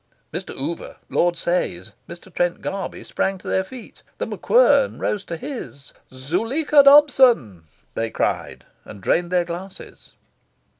Mr. 0.33 0.57
Oover, 0.59 0.97
Lord 1.09 1.37
Sayes, 1.37 1.91
Mr. 2.09 2.33
Trent 2.33 2.59
Garby, 2.63 3.03
sprang 3.03 3.37
to 3.37 3.47
their 3.47 3.63
feet; 3.63 4.01
The 4.17 4.25
MacQuern 4.25 4.99
rose 4.99 5.23
to 5.25 5.37
his. 5.37 5.93
"Zuleika 6.11 6.81
Dobson!" 6.85 7.65
they 7.93 8.09
cried, 8.09 8.65
and 8.83 8.99
drained 8.99 9.29
their 9.29 9.45
glasses. 9.45 10.13